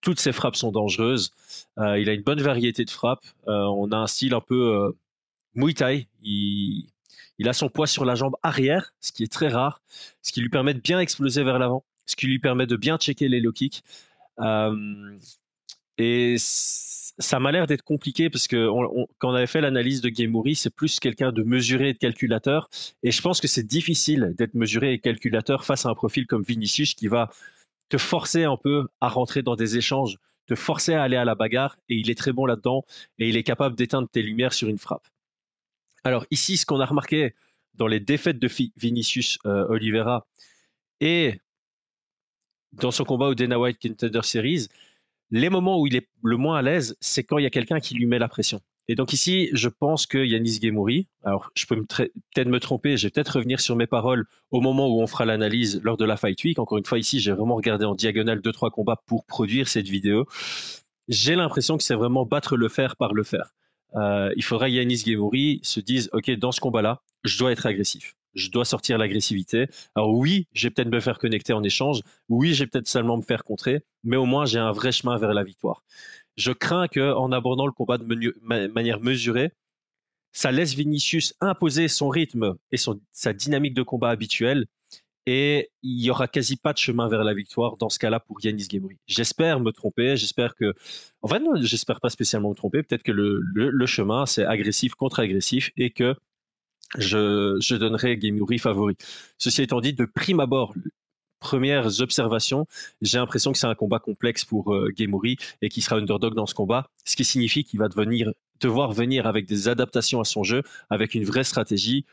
Toutes 0.00 0.20
ses 0.20 0.32
frappes 0.32 0.56
sont 0.56 0.70
dangereuses. 0.70 1.30
Euh, 1.78 1.98
il 1.98 2.08
a 2.08 2.12
une 2.12 2.22
bonne 2.22 2.40
variété 2.40 2.84
de 2.84 2.90
frappes. 2.90 3.24
Euh, 3.48 3.64
on 3.64 3.90
a 3.90 3.96
un 3.96 4.06
style 4.06 4.34
un 4.34 4.40
peu 4.40 4.94
Muay 5.54 5.74
il 7.38 7.48
a 7.48 7.52
son 7.52 7.68
poids 7.68 7.86
sur 7.86 8.04
la 8.04 8.14
jambe 8.14 8.36
arrière, 8.42 8.94
ce 9.00 9.12
qui 9.12 9.24
est 9.24 9.32
très 9.32 9.48
rare, 9.48 9.82
ce 10.22 10.32
qui 10.32 10.40
lui 10.40 10.50
permet 10.50 10.74
de 10.74 10.80
bien 10.80 11.00
exploser 11.00 11.42
vers 11.42 11.58
l'avant, 11.58 11.84
ce 12.06 12.16
qui 12.16 12.26
lui 12.26 12.38
permet 12.38 12.66
de 12.66 12.76
bien 12.76 12.96
checker 12.96 13.28
les 13.28 13.40
low 13.40 13.52
kicks. 13.52 13.82
Euh, 14.40 15.18
et 15.98 16.36
ça 16.38 17.38
m'a 17.38 17.52
l'air 17.52 17.66
d'être 17.66 17.82
compliqué 17.82 18.30
parce 18.30 18.48
que 18.48 18.68
quand 19.18 19.30
on 19.30 19.34
avait 19.34 19.46
fait 19.46 19.60
l'analyse 19.60 20.00
de 20.00 20.08
Gameuri, 20.08 20.54
c'est 20.54 20.74
plus 20.74 20.98
quelqu'un 20.98 21.32
de 21.32 21.42
mesuré 21.42 21.90
et 21.90 21.92
de 21.92 21.98
calculateur. 21.98 22.68
Et 23.02 23.10
je 23.10 23.22
pense 23.22 23.40
que 23.40 23.48
c'est 23.48 23.66
difficile 23.66 24.34
d'être 24.36 24.54
mesuré 24.54 24.92
et 24.92 24.98
calculateur 24.98 25.64
face 25.64 25.86
à 25.86 25.90
un 25.90 25.94
profil 25.94 26.26
comme 26.26 26.42
Vinicius 26.42 26.94
qui 26.94 27.08
va 27.08 27.30
te 27.88 27.98
forcer 27.98 28.44
un 28.44 28.56
peu 28.56 28.88
à 29.00 29.08
rentrer 29.08 29.42
dans 29.42 29.56
des 29.56 29.76
échanges, 29.76 30.18
te 30.46 30.54
forcer 30.54 30.94
à 30.94 31.02
aller 31.02 31.16
à 31.16 31.24
la 31.24 31.34
bagarre. 31.34 31.76
Et 31.88 31.94
il 31.94 32.10
est 32.10 32.18
très 32.18 32.32
bon 32.32 32.46
là-dedans 32.46 32.84
et 33.18 33.28
il 33.28 33.36
est 33.36 33.44
capable 33.44 33.76
d'éteindre 33.76 34.08
tes 34.08 34.22
lumières 34.22 34.52
sur 34.52 34.68
une 34.68 34.78
frappe. 34.78 35.06
Alors 36.04 36.26
ici, 36.30 36.58
ce 36.58 36.66
qu'on 36.66 36.80
a 36.80 36.86
remarqué 36.86 37.34
dans 37.74 37.86
les 37.86 37.98
défaites 37.98 38.38
de 38.38 38.48
Vinicius 38.76 39.38
euh, 39.46 39.66
Oliveira 39.68 40.26
et 41.00 41.40
dans 42.72 42.90
son 42.90 43.04
combat 43.04 43.28
au 43.28 43.34
Dana 43.34 43.58
White 43.58 43.78
Contender 43.80 44.20
Series, 44.22 44.68
les 45.30 45.48
moments 45.48 45.80
où 45.80 45.86
il 45.86 45.96
est 45.96 46.08
le 46.22 46.36
moins 46.36 46.58
à 46.58 46.62
l'aise, 46.62 46.96
c'est 47.00 47.24
quand 47.24 47.38
il 47.38 47.44
y 47.44 47.46
a 47.46 47.50
quelqu'un 47.50 47.80
qui 47.80 47.94
lui 47.94 48.06
met 48.06 48.18
la 48.18 48.28
pression. 48.28 48.60
Et 48.86 48.96
donc 48.96 49.14
ici, 49.14 49.48
je 49.54 49.70
pense 49.70 50.06
que 50.06 50.18
Yanis 50.18 50.60
Gemouri, 50.62 51.08
alors 51.22 51.50
je 51.54 51.64
peux 51.64 51.82
peut-être 51.82 52.48
me 52.48 52.60
tromper, 52.60 52.98
je 52.98 53.06
vais 53.06 53.10
peut-être 53.10 53.36
revenir 53.36 53.60
sur 53.60 53.76
mes 53.76 53.86
paroles 53.86 54.26
au 54.50 54.60
moment 54.60 54.88
où 54.88 55.00
on 55.00 55.06
fera 55.06 55.24
l'analyse 55.24 55.80
lors 55.82 55.96
de 55.96 56.04
la 56.04 56.18
Fight 56.18 56.42
Week. 56.44 56.58
Encore 56.58 56.76
une 56.76 56.84
fois, 56.84 56.98
ici, 56.98 57.18
j'ai 57.18 57.32
vraiment 57.32 57.56
regardé 57.56 57.86
en 57.86 57.94
diagonale 57.94 58.42
deux 58.42 58.52
trois 58.52 58.70
combats 58.70 59.02
pour 59.06 59.24
produire 59.24 59.68
cette 59.68 59.88
vidéo. 59.88 60.26
J'ai 61.08 61.34
l'impression 61.34 61.78
que 61.78 61.82
c'est 61.82 61.94
vraiment 61.94 62.26
battre 62.26 62.58
le 62.58 62.68
fer 62.68 62.96
par 62.96 63.14
le 63.14 63.22
fer. 63.22 63.54
Euh, 63.96 64.32
il 64.36 64.42
faudrait 64.42 64.72
Yanis 64.72 65.04
Gemouri 65.06 65.60
se 65.62 65.80
dise, 65.80 66.10
OK, 66.12 66.30
dans 66.32 66.52
ce 66.52 66.60
combat-là, 66.60 67.02
je 67.24 67.38
dois 67.38 67.52
être 67.52 67.66
agressif. 67.66 68.16
Je 68.34 68.50
dois 68.50 68.64
sortir 68.64 68.98
l'agressivité. 68.98 69.66
Alors 69.94 70.12
oui, 70.12 70.48
j'ai 70.52 70.70
peut-être 70.70 70.90
me 70.90 71.00
faire 71.00 71.18
connecter 71.18 71.52
en 71.52 71.62
échange. 71.62 72.00
Oui, 72.28 72.52
j'ai 72.52 72.66
peut-être 72.66 72.88
seulement 72.88 73.16
me 73.16 73.22
faire 73.22 73.44
contrer, 73.44 73.84
mais 74.02 74.16
au 74.16 74.26
moins 74.26 74.44
j'ai 74.44 74.58
un 74.58 74.72
vrai 74.72 74.90
chemin 74.90 75.16
vers 75.18 75.34
la 75.34 75.44
victoire. 75.44 75.84
Je 76.36 76.50
crains 76.50 76.88
que 76.88 77.12
en 77.12 77.30
abordant 77.30 77.66
le 77.66 77.72
combat 77.72 77.96
de 77.96 78.04
manière 78.72 79.00
mesurée, 79.00 79.52
ça 80.32 80.50
laisse 80.50 80.74
Vinicius 80.74 81.34
imposer 81.40 81.86
son 81.86 82.08
rythme 82.08 82.56
et 82.72 82.76
sa 83.12 83.32
dynamique 83.32 83.74
de 83.74 83.82
combat 83.82 84.10
habituelle 84.10 84.66
et 85.26 85.70
il 85.82 86.02
y 86.02 86.10
aura 86.10 86.28
quasi 86.28 86.56
pas 86.56 86.72
de 86.72 86.78
chemin 86.78 87.08
vers 87.08 87.24
la 87.24 87.34
victoire 87.34 87.76
dans 87.76 87.88
ce 87.88 87.98
cas-là 87.98 88.20
pour 88.20 88.44
Yanis 88.44 88.68
Gemouri. 88.70 88.98
J'espère 89.06 89.60
me 89.60 89.70
tromper, 89.72 90.16
j'espère 90.16 90.54
que, 90.54 90.74
en 91.22 91.28
non, 91.40 91.54
j'espère 91.60 92.00
pas 92.00 92.10
spécialement 92.10 92.50
me 92.50 92.54
tromper. 92.54 92.82
Peut-être 92.82 93.02
que 93.02 93.12
le, 93.12 93.40
le, 93.42 93.86
chemin 93.86 94.26
c'est 94.26 94.44
agressif 94.44 94.94
contre 94.94 95.20
agressif 95.20 95.70
et 95.76 95.90
que 95.90 96.14
je, 96.98 97.56
je 97.60 97.76
donnerai 97.76 98.20
Gemouri 98.20 98.58
favori. 98.58 98.96
Ceci 99.38 99.62
étant 99.62 99.80
dit, 99.80 99.94
de 99.94 100.04
prime 100.04 100.40
abord, 100.40 100.74
premières 101.40 102.00
observations, 102.00 102.66
j'ai 103.02 103.18
l'impression 103.18 103.52
que 103.52 103.58
c'est 103.58 103.66
un 103.66 103.74
combat 103.74 103.98
complexe 103.98 104.44
pour 104.44 104.74
euh, 104.74 104.92
et 105.62 105.68
qui 105.68 105.80
sera 105.80 105.96
underdog 105.96 106.34
dans 106.34 106.46
ce 106.46 106.54
combat, 106.54 106.90
ce 107.04 107.16
qui 107.16 107.24
signifie 107.24 107.64
qu'il 107.64 107.78
va 107.78 107.88
devenir, 107.88 108.32
devoir 108.60 108.92
venir 108.92 109.26
avec 109.26 109.46
des 109.46 109.68
adaptations 109.68 110.20
à 110.20 110.24
son 110.24 110.42
jeu, 110.42 110.62
avec 110.90 111.14
une 111.14 111.24
vraie 111.24 111.44
stratégie 111.44 112.06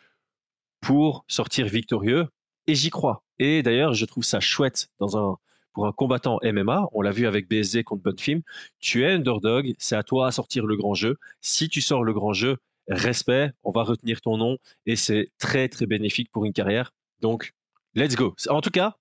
pour 0.82 1.24
sortir 1.28 1.66
victorieux 1.68 2.28
et 2.68 2.76
j'y 2.76 2.90
crois. 2.90 3.24
Et 3.40 3.64
d'ailleurs, 3.64 3.94
je 3.94 4.06
trouve 4.06 4.24
ça 4.24 4.40
chouette 4.40 4.90
dans 5.00 5.18
un, 5.18 5.38
pour 5.74 5.88
un 5.88 5.92
combattant 5.92 6.40
MMA. 6.44 6.88
On 6.92 7.02
l'a 7.02 7.12
vu 7.12 7.28
avec 7.28 7.48
BSD 7.50 7.84
contre 7.84 8.04
Bonfim. 8.04 8.42
Tu 8.80 9.04
es 9.04 9.12
underdog, 9.12 9.74
c'est 9.78 9.96
à 9.96 10.04
toi 10.04 10.28
à 10.28 10.32
sortir 10.32 10.66
le 10.66 10.76
grand 10.76 10.94
jeu. 10.94 11.18
Si 11.42 11.70
tu 11.70 11.82
sors 11.82 12.04
le 12.04 12.14
grand 12.14 12.34
jeu, 12.34 12.58
respect, 12.88 13.52
on 13.64 13.72
va 13.72 13.84
retenir 13.84 14.22
ton 14.22 14.38
nom 14.38 14.58
et 14.86 14.96
c'est 14.96 15.32
très 15.38 15.70
très 15.70 15.86
bénéfique 15.86 16.32
pour 16.32 16.46
une 16.46 16.54
carrière. 16.54 16.94
Donc, 17.20 17.54
let's 17.96 18.16
go. 18.16 18.36
En 18.50 18.62
tout 18.62 18.72
cas, 18.72 18.98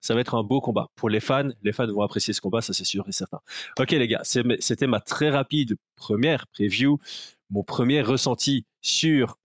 ça 0.00 0.14
va 0.14 0.20
être 0.20 0.34
un 0.34 0.42
beau 0.42 0.60
combat. 0.60 0.90
Pour 0.96 1.08
les 1.08 1.20
fans, 1.20 1.50
les 1.62 1.72
fans 1.72 1.86
vont 1.86 2.02
apprécier 2.02 2.34
ce 2.34 2.40
combat, 2.40 2.60
ça 2.60 2.72
c'est 2.72 2.84
sûr 2.84 3.08
et 3.08 3.12
certain. 3.12 3.40
Ok 3.78 3.92
les 3.92 4.08
gars, 4.08 4.22
c'était 4.24 4.86
ma 4.86 5.00
très 5.00 5.30
rapide 5.30 5.76
première 5.96 6.46
preview, 6.48 6.98
mon 7.50 7.62
premier 7.62 8.02
ressenti 8.02 8.66
sur 8.80 9.38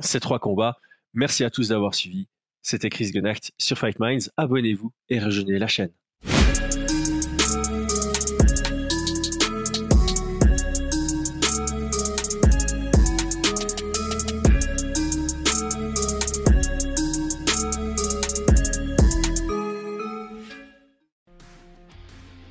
ces 0.00 0.20
trois 0.20 0.38
combats. 0.38 0.76
Merci 1.12 1.44
à 1.44 1.50
tous 1.50 1.68
d'avoir 1.68 1.94
suivi. 1.94 2.28
C'était 2.66 2.88
Chris 2.88 3.12
Genacht 3.12 3.52
sur 3.58 3.76
Fight 3.76 4.00
Minds. 4.00 4.30
Abonnez-vous 4.38 4.90
et 5.10 5.18
rejoignez 5.18 5.58
la 5.58 5.66
chaîne. 5.66 5.90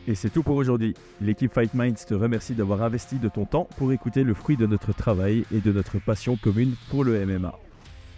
Et 0.05 0.13
c'est 0.13 0.29
tout 0.29 0.43
pour 0.43 0.58
aujourd'hui. 0.58 0.93
L'équipe 1.22 1.51
Fight 1.51 1.74
Minds 1.74 2.05
te 2.05 2.13
remercie 2.13 2.53
d'avoir 2.53 2.84
investi 2.84 3.15
de 3.15 3.29
ton 3.29 3.46
temps 3.46 3.67
pour 3.77 3.91
écouter 3.91 4.24
le 4.24 4.36
fruit 4.36 4.58
de 4.58 4.67
notre 4.67 4.93
travail 4.93 5.43
et 5.51 5.60
de 5.60 5.72
notre 5.72 5.98
passion 5.98 6.38
commune 6.38 6.75
pour 6.91 7.03
le 7.03 7.25
MMA. 7.25 7.62